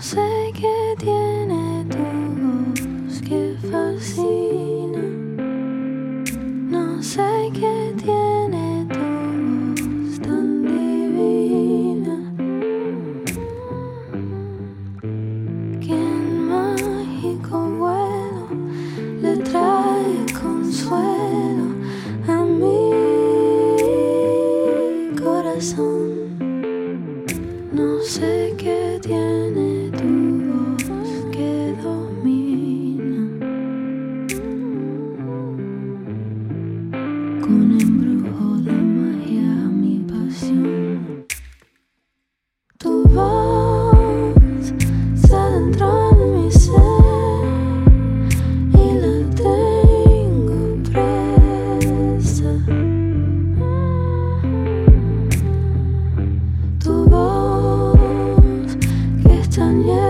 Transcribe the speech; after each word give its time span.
No 0.00 0.06
sé 0.06 0.50
qué 0.54 0.96
tiene 0.98 1.84
tu 1.90 1.98
voz 2.40 3.20
que 3.20 3.54
fascina. 3.70 5.04
No 6.70 7.02
sé 7.02 7.50
qué 7.52 7.92
tiene 8.02 8.86
tu 8.88 9.04
voz 9.68 10.18
tan 10.20 10.62
divina. 10.62 12.16
Quien 15.80 16.48
mágico 16.48 17.56
vuelo 17.78 18.46
le 19.20 19.36
trae 19.36 20.24
consuelo 20.40 21.66
a 22.26 22.42
mi 22.42 22.90
corazón. 25.22 26.38
No 27.70 28.00
sé 28.00 28.54
qué 28.56 28.98
tiene. 29.02 29.39
un 37.50 37.72
embrujo 37.80 38.58
de 38.58 38.72
magia 38.72 39.50
mi 39.80 39.98
pasión. 40.10 41.26
Tu 42.78 42.92
voz 43.08 44.72
se 45.14 45.34
adentró 45.34 46.10
en 46.12 46.18
mi 46.34 46.50
ser 46.52 46.80
y 48.72 48.86
la 49.02 49.16
tengo 49.34 50.58
presa. 50.88 52.52
Tu 56.78 56.92
voz 57.10 58.76
que 59.22 59.40
es 59.40 59.50
tan 59.50 59.82
llena 59.82 60.09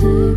to 0.00 0.29